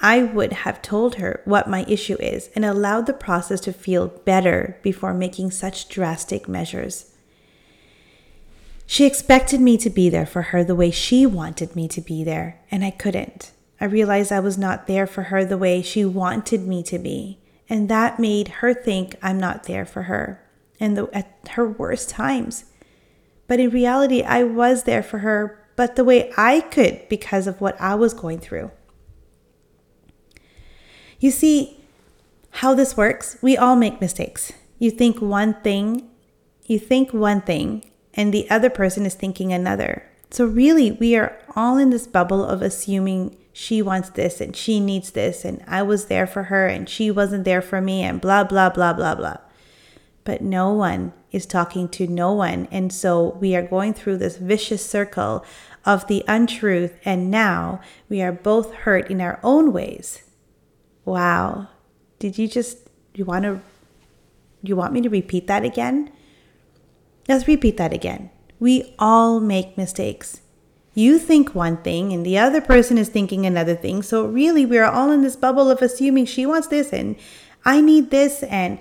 I 0.00 0.24
would 0.24 0.52
have 0.64 0.82
told 0.82 1.14
her 1.16 1.40
what 1.44 1.70
my 1.70 1.84
issue 1.86 2.16
is 2.18 2.50
and 2.56 2.64
allowed 2.64 3.06
the 3.06 3.12
process 3.12 3.60
to 3.60 3.72
feel 3.72 4.08
better 4.08 4.76
before 4.82 5.14
making 5.14 5.52
such 5.52 5.88
drastic 5.88 6.48
measures. 6.48 7.14
She 8.86 9.06
expected 9.06 9.60
me 9.60 9.78
to 9.78 9.88
be 9.88 10.08
there 10.08 10.26
for 10.26 10.42
her 10.50 10.64
the 10.64 10.74
way 10.74 10.90
she 10.90 11.26
wanted 11.26 11.76
me 11.76 11.86
to 11.86 12.00
be 12.00 12.24
there, 12.24 12.58
and 12.72 12.84
I 12.84 12.90
couldn't. 12.90 13.52
I 13.80 13.84
realized 13.84 14.32
I 14.32 14.40
was 14.40 14.58
not 14.58 14.86
there 14.86 15.06
for 15.06 15.24
her 15.24 15.44
the 15.44 15.58
way 15.58 15.82
she 15.82 16.04
wanted 16.04 16.66
me 16.66 16.82
to 16.84 16.98
be, 16.98 17.38
and 17.68 17.88
that 17.88 18.18
made 18.18 18.48
her 18.48 18.74
think 18.74 19.16
I'm 19.22 19.38
not 19.38 19.64
there 19.64 19.84
for 19.84 20.04
her 20.04 20.42
and 20.80 20.96
the, 20.96 21.08
at 21.12 21.48
her 21.52 21.68
worst 21.68 22.10
times. 22.10 22.64
But 23.46 23.60
in 23.60 23.70
reality, 23.70 24.22
I 24.22 24.44
was 24.44 24.84
there 24.84 25.02
for 25.02 25.18
her, 25.18 25.66
but 25.76 25.96
the 25.96 26.04
way 26.04 26.32
I 26.36 26.60
could 26.60 27.08
because 27.08 27.46
of 27.46 27.60
what 27.60 27.80
I 27.80 27.94
was 27.94 28.14
going 28.14 28.40
through. 28.40 28.70
You 31.20 31.30
see 31.30 31.80
how 32.50 32.74
this 32.74 32.96
works? 32.96 33.38
We 33.42 33.56
all 33.56 33.76
make 33.76 34.00
mistakes. 34.00 34.52
You 34.78 34.90
think 34.90 35.20
one 35.20 35.54
thing, 35.62 36.08
you 36.64 36.78
think 36.78 37.12
one 37.12 37.40
thing, 37.40 37.90
and 38.14 38.32
the 38.32 38.48
other 38.50 38.70
person 38.70 39.06
is 39.06 39.14
thinking 39.14 39.52
another. 39.52 40.04
So, 40.30 40.44
really, 40.44 40.92
we 40.92 41.16
are 41.16 41.38
all 41.56 41.78
in 41.78 41.90
this 41.90 42.06
bubble 42.06 42.44
of 42.44 42.60
assuming 42.62 43.36
she 43.58 43.82
wants 43.82 44.10
this 44.10 44.40
and 44.40 44.54
she 44.54 44.78
needs 44.78 45.10
this, 45.10 45.44
and 45.44 45.64
I 45.66 45.82
was 45.82 46.04
there 46.04 46.28
for 46.28 46.44
her 46.44 46.68
and 46.68 46.88
she 46.88 47.10
wasn't 47.10 47.42
there 47.42 47.60
for 47.60 47.80
me, 47.80 48.04
and 48.04 48.20
blah, 48.20 48.44
blah, 48.44 48.70
blah, 48.70 48.92
blah, 48.92 49.16
blah. 49.16 49.38
But 50.22 50.42
no 50.42 50.72
one 50.72 51.12
is 51.32 51.44
talking 51.44 51.88
to 51.88 52.06
no 52.06 52.32
one. 52.32 52.68
And 52.70 52.92
so 52.92 53.36
we 53.40 53.56
are 53.56 53.66
going 53.66 53.94
through 53.94 54.18
this 54.18 54.36
vicious 54.36 54.88
circle 54.88 55.44
of 55.84 56.06
the 56.06 56.22
untruth, 56.28 56.94
and 57.04 57.32
now 57.32 57.80
we 58.08 58.22
are 58.22 58.30
both 58.30 58.72
hurt 58.74 59.10
in 59.10 59.20
our 59.20 59.40
own 59.42 59.72
ways. 59.72 60.22
Wow. 61.04 61.66
Did 62.20 62.38
you 62.38 62.46
just 62.46 62.78
you 63.14 63.24
want 63.24 63.42
to 63.42 63.60
you 64.62 64.76
want 64.76 64.92
me 64.92 65.00
to 65.00 65.10
repeat 65.10 65.48
that 65.48 65.64
again? 65.64 66.12
Let's 67.28 67.48
repeat 67.48 67.76
that 67.78 67.92
again. 67.92 68.30
We 68.60 68.94
all 69.00 69.40
make 69.40 69.76
mistakes. 69.76 70.42
You 70.98 71.20
think 71.20 71.54
one 71.54 71.76
thing 71.76 72.12
and 72.12 72.26
the 72.26 72.38
other 72.38 72.60
person 72.60 72.98
is 72.98 73.08
thinking 73.08 73.46
another 73.46 73.76
thing. 73.76 74.02
So 74.02 74.26
really 74.26 74.66
we 74.66 74.78
are 74.78 74.90
all 74.90 75.12
in 75.12 75.22
this 75.22 75.36
bubble 75.36 75.70
of 75.70 75.80
assuming 75.80 76.26
she 76.26 76.44
wants 76.44 76.66
this 76.66 76.92
and 76.92 77.14
I 77.64 77.80
need 77.80 78.10
this 78.10 78.42
and 78.42 78.80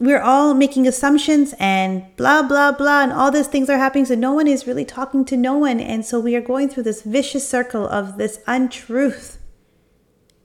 we're 0.00 0.20
all 0.20 0.52
making 0.54 0.88
assumptions 0.88 1.54
and 1.60 2.04
blah 2.16 2.42
blah 2.42 2.72
blah 2.72 3.02
and 3.04 3.12
all 3.12 3.30
these 3.30 3.46
things 3.46 3.70
are 3.70 3.78
happening 3.78 4.04
so 4.04 4.16
no 4.16 4.32
one 4.32 4.48
is 4.48 4.66
really 4.66 4.84
talking 4.84 5.24
to 5.26 5.36
no 5.36 5.58
one 5.58 5.78
and 5.78 6.04
so 6.04 6.18
we 6.18 6.34
are 6.34 6.40
going 6.40 6.68
through 6.68 6.82
this 6.82 7.02
vicious 7.02 7.48
circle 7.48 7.86
of 7.86 8.18
this 8.18 8.40
untruth 8.48 9.38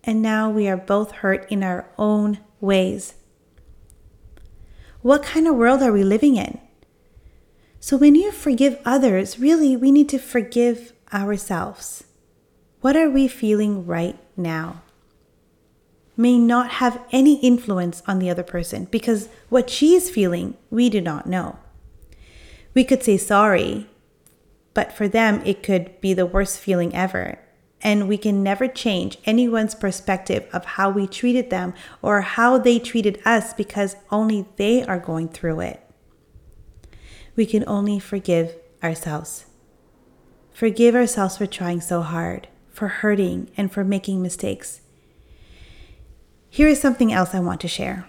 and 0.04 0.22
now 0.22 0.48
we 0.48 0.68
are 0.68 0.78
both 0.78 1.12
hurt 1.24 1.52
in 1.52 1.64
our 1.64 1.90
own 1.98 2.38
ways. 2.62 3.16
What 5.02 5.24
kind 5.24 5.48
of 5.48 5.56
world 5.56 5.82
are 5.82 5.92
we 5.92 6.04
living 6.04 6.36
in? 6.36 6.60
So, 7.80 7.96
when 7.98 8.16
you 8.16 8.32
forgive 8.32 8.80
others, 8.86 9.40
really, 9.40 9.76
we 9.76 9.92
need 9.92 10.10
to 10.10 10.20
forgive 10.20 10.94
ourselves. 11.14 12.04
What 12.82 12.96
are 12.96 13.10
we 13.10 13.28
feeling 13.28 13.86
right 13.86 14.18
now? 14.36 14.82
May 16.16 16.38
not 16.40 16.72
have 16.72 17.04
any 17.12 17.40
influence 17.40 18.02
on 18.08 18.20
the 18.20 18.30
other 18.30 18.44
person 18.44 18.86
because 18.86 19.30
what 19.50 19.70
she 19.70 19.94
is 19.94 20.10
feeling, 20.10 20.58
we 20.72 20.90
do 20.90 21.00
not 21.00 21.28
know. 21.28 21.60
We 22.74 22.84
could 22.84 23.04
say 23.04 23.18
sorry, 23.18 23.88
but 24.74 24.92
for 24.92 25.08
them, 25.08 25.42
it 25.46 25.62
could 25.62 26.02
be 26.02 26.14
the 26.14 26.26
worst 26.26 26.60
feeling 26.60 26.96
ever 26.96 27.40
and 27.82 28.08
we 28.08 28.18
can 28.18 28.44
never 28.44 28.68
change 28.68 29.18
anyone's 29.26 29.76
perspective 29.76 30.48
of 30.52 30.66
how 30.66 30.90
we 30.90 31.08
treated 31.08 31.50
them 31.50 31.74
or 32.02 32.22
how 32.22 32.58
they 32.58 32.80
treated 32.80 33.22
us 33.26 33.54
because 33.54 33.96
only 34.12 34.46
they 34.56 34.84
are 34.84 35.00
going 35.00 35.30
through 35.30 35.60
it. 35.60 35.87
We 37.38 37.46
can 37.46 37.64
only 37.68 38.00
forgive 38.00 38.56
ourselves. 38.84 39.46
Forgive 40.52 40.96
ourselves 40.96 41.38
for 41.38 41.46
trying 41.46 41.82
so 41.82 42.02
hard, 42.02 42.48
for 42.72 42.88
hurting, 42.88 43.52
and 43.56 43.72
for 43.72 43.84
making 43.84 44.24
mistakes. 44.24 44.82
Here 46.50 46.68
is 46.68 46.82
something 46.82 47.14
else 47.14 47.36
I 47.36 47.40
want 47.40 47.62
to 47.62 47.68
share. 47.68 48.08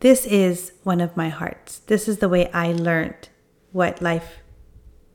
This 0.00 0.24
is 0.24 0.72
one 0.82 1.02
of 1.02 1.14
my 1.14 1.28
hearts. 1.28 1.80
This 1.80 2.08
is 2.08 2.18
the 2.18 2.28
way 2.28 2.50
I 2.52 2.72
learned 2.72 3.28
what 3.70 4.00
life 4.00 4.38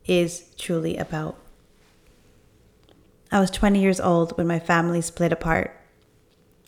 is 0.05 0.45
truly 0.59 0.95
about. 0.95 1.39
I 3.31 3.39
was 3.39 3.49
20 3.49 3.81
years 3.81 3.99
old 3.99 4.37
when 4.37 4.45
my 4.45 4.59
family 4.59 5.01
split 5.01 5.31
apart. 5.31 5.75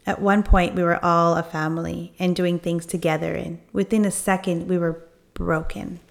At 0.07 0.19
one 0.19 0.41
point, 0.41 0.73
we 0.73 0.81
were 0.81 1.03
all 1.05 1.35
a 1.35 1.43
family 1.43 2.13
and 2.17 2.35
doing 2.35 2.57
things 2.57 2.87
together, 2.87 3.35
and 3.35 3.59
within 3.71 4.03
a 4.03 4.11
second, 4.11 4.67
we 4.67 4.79
were 4.79 5.03
broken. 5.39 6.01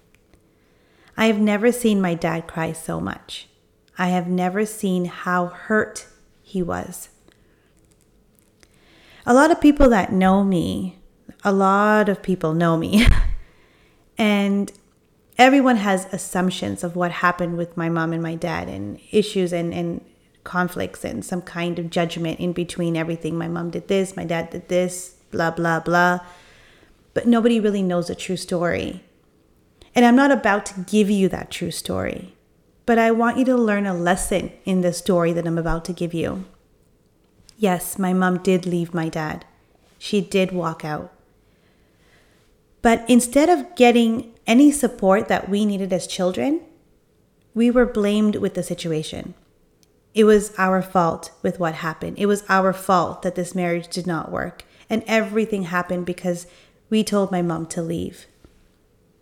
I 1.15 1.27
have 1.27 1.39
never 1.39 1.71
seen 1.71 2.01
my 2.01 2.15
dad 2.15 2.47
cry 2.47 2.73
so 2.73 2.99
much. 2.99 3.47
I 3.97 4.07
have 4.07 4.27
never 4.27 4.65
seen 4.65 5.05
how 5.05 5.45
hurt 5.45 6.07
he 6.41 6.63
was. 6.63 7.09
A 9.25 9.33
lot 9.33 9.51
of 9.51 9.61
people 9.61 9.89
that 9.89 10.11
know 10.11 10.43
me, 10.43 10.97
a 11.43 11.51
lot 11.51 12.09
of 12.09 12.23
people 12.23 12.53
know 12.53 12.75
me, 12.75 13.05
and 14.17 14.71
everyone 15.37 15.75
has 15.75 16.11
assumptions 16.11 16.83
of 16.83 16.95
what 16.95 17.11
happened 17.11 17.55
with 17.55 17.77
my 17.77 17.87
mom 17.87 18.11
and 18.11 18.23
my 18.23 18.35
dad 18.35 18.67
and 18.67 18.99
issues 19.11 19.53
and, 19.53 19.73
and 19.73 20.03
conflicts 20.43 21.05
and 21.05 21.23
some 21.23 21.43
kind 21.43 21.77
of 21.77 21.91
judgment 21.91 22.39
in 22.39 22.51
between 22.51 22.97
everything. 22.97 23.37
My 23.37 23.47
mom 23.47 23.69
did 23.69 23.87
this, 23.87 24.15
my 24.15 24.25
dad 24.25 24.49
did 24.49 24.69
this, 24.69 25.15
blah, 25.29 25.51
blah, 25.51 25.81
blah. 25.81 26.19
But 27.13 27.27
nobody 27.27 27.59
really 27.59 27.83
knows 27.83 28.07
the 28.07 28.15
true 28.15 28.37
story. 28.37 29.03
And 29.95 30.05
I'm 30.05 30.15
not 30.15 30.31
about 30.31 30.65
to 30.67 30.81
give 30.81 31.09
you 31.09 31.29
that 31.29 31.51
true 31.51 31.71
story, 31.71 32.35
but 32.85 32.97
I 32.97 33.11
want 33.11 33.37
you 33.37 33.45
to 33.45 33.55
learn 33.55 33.85
a 33.85 33.93
lesson 33.93 34.51
in 34.65 34.81
the 34.81 34.93
story 34.93 35.33
that 35.33 35.47
I'm 35.47 35.57
about 35.57 35.85
to 35.85 35.93
give 35.93 36.13
you. 36.13 36.45
Yes, 37.57 37.99
my 37.99 38.13
mom 38.13 38.37
did 38.39 38.65
leave 38.65 38.93
my 38.93 39.09
dad. 39.09 39.45
She 39.97 40.21
did 40.21 40.51
walk 40.51 40.85
out. 40.85 41.11
But 42.81 43.03
instead 43.09 43.49
of 43.49 43.75
getting 43.75 44.33
any 44.47 44.71
support 44.71 45.27
that 45.27 45.49
we 45.49 45.65
needed 45.65 45.91
as 45.91 46.07
children, 46.07 46.61
we 47.53 47.69
were 47.69 47.85
blamed 47.85 48.37
with 48.37 48.53
the 48.53 48.63
situation. 48.63 49.33
It 50.13 50.23
was 50.23 50.53
our 50.57 50.81
fault 50.81 51.31
with 51.41 51.59
what 51.59 51.75
happened. 51.75 52.17
It 52.17 52.25
was 52.25 52.43
our 52.47 52.73
fault 52.73 53.21
that 53.21 53.35
this 53.35 53.53
marriage 53.53 53.89
did 53.89 54.07
not 54.07 54.31
work. 54.31 54.63
And 54.89 55.03
everything 55.05 55.63
happened 55.63 56.05
because 56.05 56.47
we 56.89 57.03
told 57.03 57.31
my 57.31 57.41
mom 57.41 57.65
to 57.67 57.81
leave. 57.81 58.25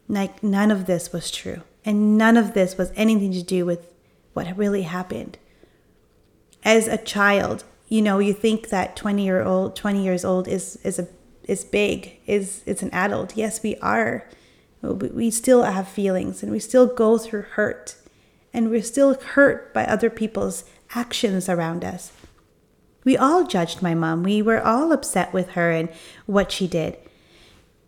Like, 0.07 0.41
none 0.41 0.71
of 0.71 0.85
this 0.85 1.11
was 1.11 1.31
true. 1.31 1.61
And 1.83 2.17
none 2.17 2.37
of 2.37 2.53
this 2.53 2.77
was 2.77 2.91
anything 2.95 3.31
to 3.33 3.43
do 3.43 3.65
with 3.65 3.93
what 4.33 4.57
really 4.57 4.83
happened. 4.83 5.37
As 6.63 6.87
a 6.87 6.97
child, 6.97 7.63
you 7.87 8.01
know, 8.01 8.19
you 8.19 8.33
think 8.33 8.69
that 8.69 8.95
20 8.95 9.23
year 9.23 9.43
old, 9.43 9.75
20 9.75 10.03
years 10.03 10.25
old 10.25 10.47
is, 10.47 10.77
is 10.83 10.99
a, 10.99 11.07
is 11.43 11.63
big, 11.63 12.19
is, 12.25 12.61
it's 12.65 12.81
an 12.81 12.91
adult. 12.91 13.37
Yes, 13.37 13.63
we 13.63 13.77
are. 13.77 14.27
We 14.81 15.31
still 15.31 15.63
have 15.63 15.87
feelings 15.87 16.43
and 16.43 16.51
we 16.51 16.59
still 16.59 16.87
go 16.87 17.17
through 17.17 17.43
hurt 17.43 17.95
and 18.53 18.69
we're 18.69 18.81
still 18.81 19.13
hurt 19.13 19.73
by 19.73 19.85
other 19.85 20.09
people's 20.09 20.63
actions 20.95 21.47
around 21.47 21.83
us. 21.83 22.11
We 23.03 23.15
all 23.15 23.45
judged 23.45 23.81
my 23.81 23.93
mom. 23.93 24.23
We 24.23 24.41
were 24.41 24.61
all 24.61 24.91
upset 24.91 25.31
with 25.31 25.51
her 25.51 25.71
and 25.71 25.89
what 26.25 26.51
she 26.51 26.67
did. 26.67 26.97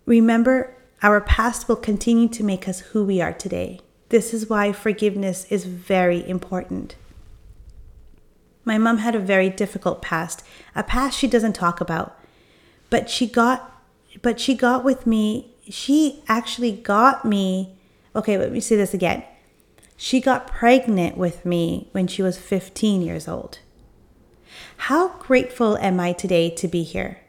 Remember, 0.05 0.75
our 1.01 1.21
past 1.21 1.67
will 1.67 1.75
continue 1.75 2.27
to 2.29 2.43
make 2.43 2.67
us 2.67 2.79
who 2.79 3.03
we 3.03 3.21
are 3.21 3.33
today. 3.33 3.79
This 4.09 4.33
is 4.33 4.49
why 4.49 4.71
forgiveness 4.71 5.45
is 5.49 5.65
very 5.65 6.27
important. 6.27 6.95
My 8.65 8.77
mom 8.77 8.97
had 8.97 9.15
a 9.15 9.19
very 9.19 9.49
difficult 9.49 10.01
past, 10.01 10.43
a 10.75 10.83
past 10.83 11.17
she 11.17 11.27
doesn't 11.27 11.53
talk 11.53 11.79
about. 11.79 12.19
But 12.89 13.09
she 13.09 13.27
got 13.27 13.75
but 14.21 14.39
she 14.39 14.55
got 14.55 14.83
with 14.83 15.05
me. 15.05 15.53
She 15.69 16.23
actually 16.27 16.71
got 16.71 17.23
me. 17.23 17.77
Okay, 18.15 18.37
let 18.37 18.51
me 18.51 18.59
say 18.59 18.75
this 18.75 18.93
again. 18.93 19.23
She 19.95 20.19
got 20.19 20.47
pregnant 20.47 21.17
with 21.17 21.45
me 21.45 21.89
when 21.91 22.07
she 22.07 22.23
was 22.23 22.37
15 22.37 23.01
years 23.01 23.27
old. 23.27 23.59
How 24.77 25.09
grateful 25.19 25.77
am 25.77 25.99
I 25.99 26.13
today 26.13 26.49
to 26.49 26.67
be 26.67 26.83
here? 26.83 27.19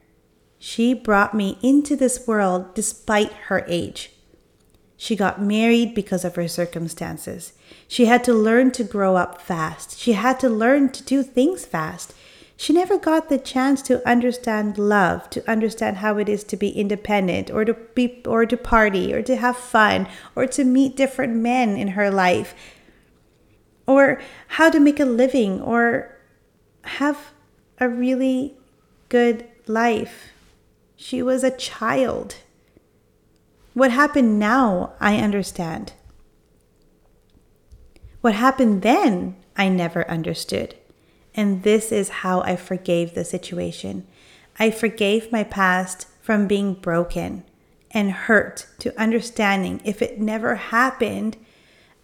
She 0.63 0.93
brought 0.93 1.35
me 1.35 1.59
into 1.63 1.97
this 1.97 2.27
world 2.27 2.75
despite 2.75 3.33
her 3.49 3.65
age. 3.67 4.13
She 4.99 5.17
got 5.17 5.41
married 5.41 5.95
because 5.95 6.23
of 6.23 6.37
her 6.37 6.47
circumstances. 6.47 7.55
She 7.89 8.05
had 8.05 8.23
to 8.25 8.35
learn 8.35 8.71
to 8.73 8.85
grow 8.85 9.17
up 9.17 9.41
fast. 9.41 9.99
She 9.99 10.13
had 10.13 10.39
to 10.41 10.51
learn 10.51 10.91
to 10.91 11.03
do 11.03 11.23
things 11.23 11.65
fast. 11.65 12.13
She 12.59 12.75
never 12.75 12.99
got 12.99 13.31
the 13.31 13.39
chance 13.39 13.81
to 13.83 14.07
understand 14.07 14.77
love, 14.77 15.31
to 15.31 15.51
understand 15.51 15.97
how 15.97 16.19
it 16.19 16.29
is 16.29 16.45
to 16.45 16.59
be 16.59 16.69
independent 16.69 17.51
or 17.51 17.65
to 17.65 17.73
be 17.73 18.21
or 18.27 18.45
to 18.45 18.57
party 18.59 19.15
or 19.15 19.23
to 19.23 19.37
have 19.37 19.57
fun 19.57 20.07
or 20.37 20.47
to 20.49 20.65
meet 20.65 20.95
different 20.95 21.35
men 21.35 21.79
in 21.79 21.89
her 21.89 22.11
life 22.11 22.55
or 23.87 24.21
how 24.49 24.69
to 24.69 24.79
make 24.79 25.01
a 25.01 25.07
living 25.07 25.63
or 25.63 26.15
have 26.83 27.33
a 27.79 27.89
really 27.89 28.59
good 29.09 29.49
life. 29.67 30.33
She 31.03 31.23
was 31.23 31.43
a 31.43 31.51
child. 31.51 32.35
What 33.73 33.91
happened 33.91 34.39
now, 34.39 34.93
I 35.01 35.17
understand. 35.17 35.95
What 38.21 38.35
happened 38.35 38.83
then, 38.83 39.37
I 39.57 39.71
never 39.71 40.09
understood. 40.11 40.75
And 41.35 41.63
this 41.63 41.91
is 41.91 42.21
how 42.21 42.43
I 42.43 42.55
forgave 42.55 43.15
the 43.15 43.25
situation. 43.25 44.07
I 44.59 44.71
forgave 44.71 45.33
my 45.33 45.43
past 45.43 46.07
from 46.21 46.47
being 46.47 46.75
broken 46.75 47.45
and 47.91 48.13
hurt 48.13 48.67
to 48.81 49.01
understanding 49.01 49.81
if 49.83 50.03
it 50.03 50.21
never 50.21 50.57
happened, 50.57 51.39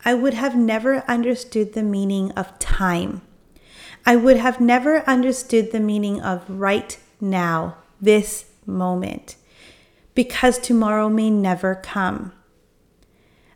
I 0.07 0.15
would 0.15 0.33
have 0.33 0.57
never 0.57 1.05
understood 1.07 1.75
the 1.75 1.83
meaning 1.83 2.33
of 2.33 2.59
time. 2.59 3.21
I 4.07 4.17
would 4.17 4.39
have 4.39 4.59
never 4.59 5.01
understood 5.07 5.71
the 5.71 5.81
meaning 5.81 6.23
of 6.23 6.49
right 6.49 6.99
now, 7.21 7.77
this 8.01 8.47
moment 8.67 9.37
because 10.15 10.59
tomorrow 10.59 11.09
may 11.09 11.31
never 11.31 11.75
come. 11.77 12.33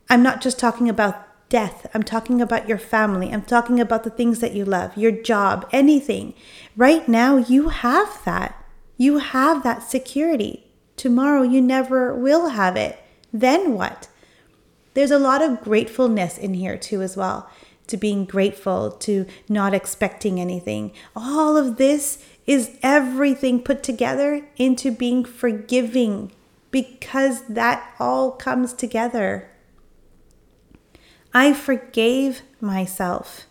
I'm 0.08 0.22
not 0.22 0.40
just 0.40 0.58
talking 0.58 0.88
about 0.88 1.26
death, 1.48 1.86
I'm 1.92 2.04
talking 2.04 2.40
about 2.40 2.68
your 2.68 2.78
family, 2.78 3.32
I'm 3.32 3.42
talking 3.42 3.80
about 3.80 4.04
the 4.04 4.10
things 4.10 4.38
that 4.38 4.52
you 4.54 4.64
love, 4.64 4.96
your 4.96 5.10
job, 5.10 5.68
anything. 5.72 6.34
Right 6.76 7.08
now, 7.08 7.36
you 7.36 7.70
have 7.70 8.24
that. 8.24 8.56
You 8.96 9.18
have 9.18 9.62
that 9.64 9.82
security. 9.82 10.66
Tomorrow, 10.96 11.42
you 11.42 11.60
never 11.60 12.14
will 12.14 12.50
have 12.50 12.76
it. 12.76 13.02
Then 13.32 13.74
what? 13.74 14.08
There's 14.94 15.10
a 15.10 15.18
lot 15.18 15.42
of 15.42 15.62
gratefulness 15.62 16.36
in 16.36 16.54
here 16.54 16.76
too, 16.76 17.00
as 17.02 17.16
well. 17.16 17.48
To 17.86 17.96
being 17.96 18.24
grateful, 18.24 18.92
to 18.92 19.26
not 19.48 19.74
expecting 19.74 20.38
anything. 20.38 20.92
All 21.16 21.56
of 21.56 21.76
this 21.76 22.24
is 22.46 22.78
everything 22.82 23.62
put 23.62 23.82
together 23.82 24.46
into 24.56 24.90
being 24.90 25.24
forgiving 25.24 26.32
because 26.70 27.42
that 27.48 27.94
all 27.98 28.32
comes 28.32 28.72
together. 28.72 29.50
I 31.32 31.52
forgave 31.52 32.42
myself. 32.60 33.46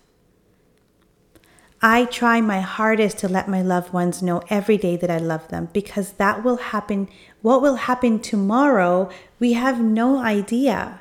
I 1.81 2.05
try 2.05 2.41
my 2.41 2.59
hardest 2.59 3.19
to 3.19 3.29
let 3.29 3.47
my 3.47 3.61
loved 3.61 3.93
ones 3.93 4.21
know 4.21 4.41
every 4.49 4.77
day 4.77 4.97
that 4.97 5.09
I 5.09 5.17
love 5.17 5.47
them 5.47 5.69
because 5.71 6.13
that 6.13 6.43
will 6.43 6.57
happen. 6.57 7.07
What 7.41 7.61
will 7.61 7.75
happen 7.75 8.19
tomorrow, 8.19 9.09
we 9.39 9.53
have 9.53 9.79
no 9.79 10.17
idea. 10.17 10.99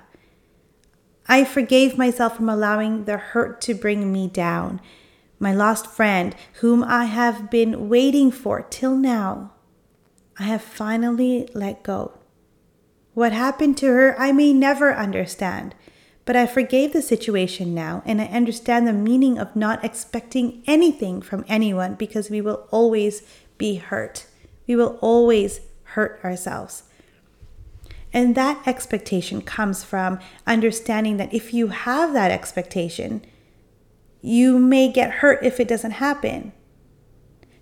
I 1.27 1.45
forgave 1.45 1.99
myself 1.99 2.37
from 2.37 2.49
allowing 2.49 3.05
the 3.05 3.17
hurt 3.17 3.61
to 3.63 3.75
bring 3.75 4.13
me 4.13 4.29
down. 4.29 4.81
My 5.39 5.55
lost 5.55 5.87
friend, 5.87 6.35
whom 6.61 6.83
I 6.83 7.05
have 7.05 7.51
been 7.51 7.89
waiting 7.89 8.31
for 8.31 8.63
till 8.63 8.97
now, 8.97 9.53
I 10.39 10.45
have 10.45 10.63
finally 10.63 11.49
let 11.55 11.83
go. 11.83 12.13
What 13.15 13.33
happened 13.33 13.77
to 13.79 13.87
her, 13.87 14.19
I 14.19 14.33
may 14.33 14.53
never 14.53 14.95
understand, 14.95 15.75
but 16.25 16.37
I 16.37 16.47
forgave 16.47 16.93
the 16.93 17.03
situation 17.03 17.75
now 17.75 18.03
and 18.05 18.21
I 18.21 18.27
understand 18.27 18.87
the 18.87 18.93
meaning 18.93 19.39
of 19.39 19.57
not 19.57 19.85
expecting 19.85 20.63
anything 20.67 21.21
from 21.23 21.45
anyone 21.49 21.95
because 21.95 22.31
we 22.31 22.41
will 22.41 22.69
always 22.71 23.23
be 23.57 23.77
hurt. 23.77 24.27
We 24.67 24.77
will 24.77 24.99
always 25.01 25.61
hurt 25.83 26.21
ourselves. 26.23 26.85
And 28.13 28.35
that 28.35 28.67
expectation 28.67 29.43
comes 29.43 29.85
from 29.85 30.19
understanding 30.47 31.17
that 31.17 31.35
if 31.35 31.53
you 31.53 31.69
have 31.69 32.13
that 32.13 32.31
expectation, 32.31 33.23
you 34.21 34.59
may 34.59 34.91
get 34.91 35.11
hurt 35.11 35.43
if 35.43 35.61
it 35.61 35.69
doesn't 35.69 35.93
happen. 35.93 36.53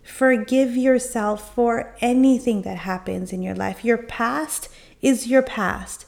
Forgive 0.03 0.77
yourself 0.77 1.55
for 1.55 1.95
anything 2.01 2.63
that 2.63 2.79
happens 2.79 3.33
in 3.33 3.43
your 3.43 3.55
life. 3.55 3.85
Your 3.85 3.99
past 3.99 4.69
is 5.03 5.27
your 5.27 5.43
past. 5.43 6.07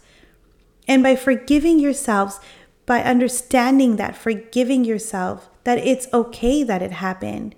And 0.87 1.03
by 1.03 1.17
forgiving 1.17 1.79
yourselves, 1.79 2.41
by 2.87 3.03
understanding 3.03 3.97
that, 3.97 4.17
forgiving 4.17 4.85
yourself, 4.85 5.51
that 5.65 5.79
it's 5.79 6.07
okay 6.15 6.63
that 6.63 6.81
it 6.81 6.93
happened, 6.93 7.55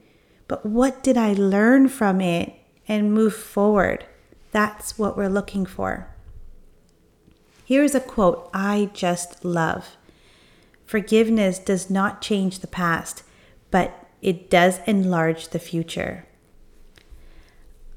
but 0.48 0.66
what 0.66 1.03
did 1.03 1.16
I 1.16 1.33
learn 1.35 1.88
from 1.88 2.20
it 2.20 2.55
and 2.88 3.14
move 3.14 3.37
forward? 3.37 4.05
That's 4.50 4.98
what 4.98 5.16
we're 5.16 5.29
looking 5.29 5.64
for. 5.64 6.09
Here's 7.64 7.94
a 7.94 8.00
quote 8.00 8.50
I 8.53 8.90
just 8.92 9.44
love 9.44 9.96
Forgiveness 10.90 11.61
does 11.61 11.88
not 11.88 12.20
change 12.20 12.59
the 12.59 12.66
past, 12.66 13.22
but 13.70 14.09
it 14.22 14.50
does 14.50 14.81
enlarge 14.88 15.50
the 15.50 15.61
future. 15.61 16.26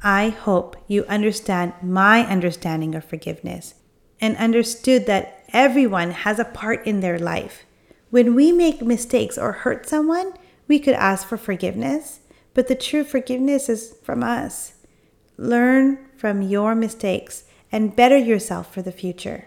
I 0.04 0.30
hope 0.30 0.76
you 0.88 1.04
understand 1.06 1.74
my 1.82 2.24
understanding 2.24 2.94
of 2.94 3.04
forgiveness 3.04 3.74
and 4.22 4.38
understood 4.38 5.08
that 5.08 5.44
everyone 5.52 6.12
has 6.12 6.38
a 6.38 6.46
part 6.46 6.86
in 6.86 7.00
their 7.00 7.18
life. 7.18 7.66
When 8.12 8.36
we 8.36 8.52
make 8.52 8.84
mistakes 8.84 9.40
or 9.40 9.54
hurt 9.54 9.90
someone, 9.90 10.34
we 10.68 10.78
could 10.78 10.94
ask 10.94 11.28
for 11.28 11.36
forgiveness, 11.38 12.20
but 12.54 12.68
the 12.68 12.76
true 12.76 13.04
forgiveness 13.04 13.70
is 13.70 13.96
from 14.04 14.22
us. 14.22 14.74
Learn 15.36 15.98
from 16.16 16.44
your 16.44 16.76
mistakes 16.76 17.46
and 17.72 17.96
better 17.96 18.20
yourself 18.20 18.72
for 18.72 18.84
the 18.84 18.92
future. 18.92 19.46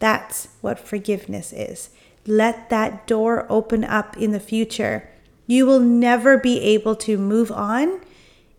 That's 0.00 0.48
what 0.60 0.80
forgiveness 0.80 1.52
is. 1.52 1.90
Let 2.26 2.70
that 2.70 3.06
door 3.06 3.46
open 3.48 3.84
up 3.84 4.16
in 4.16 4.32
the 4.32 4.40
future. 4.40 5.10
You 5.46 5.66
will 5.66 5.80
never 5.80 6.38
be 6.38 6.60
able 6.60 6.96
to 6.96 7.18
move 7.18 7.52
on 7.52 8.00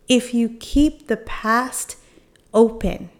if 0.08 0.32
you 0.32 0.56
keep 0.60 1.08
the 1.08 1.16
past 1.16 1.96
open. 2.54 3.10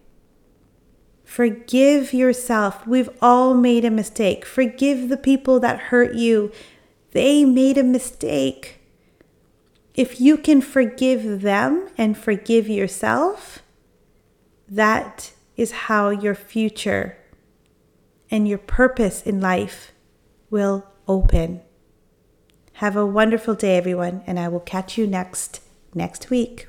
Forgive 1.25 2.15
yourself. 2.15 2.87
We've 2.87 3.11
all 3.21 3.55
made 3.55 3.85
a 3.85 3.91
mistake. 3.91 4.45
Forgive 4.45 5.09
the 5.09 5.17
people 5.17 5.59
that 5.61 5.91
hurt 5.91 6.15
you. 6.15 6.53
They 7.11 7.45
made 7.45 7.77
a 7.77 7.83
mistake. 7.83 8.81
If 9.95 10.21
you 10.21 10.37
can 10.37 10.61
forgive 10.61 11.41
them 11.43 11.89
and 11.99 12.17
forgive 12.17 12.69
yourself, 12.69 13.63
that 14.69 15.33
is 15.57 15.73
how 15.73 16.11
your 16.11 16.35
future 16.35 17.17
and 18.31 18.47
your 18.47 18.59
purpose 18.59 19.23
in 19.23 19.41
life 19.41 19.93
will 20.57 20.87
open. 21.07 21.61
Have 22.81 22.97
a 22.97 23.05
wonderful 23.05 23.55
day, 23.55 23.77
everyone, 23.77 24.23
and 24.27 24.41
I 24.41 24.49
will 24.49 24.61
catch 24.61 24.97
you 24.97 25.07
next 25.07 25.61
next 25.95 26.31
week. 26.31 26.69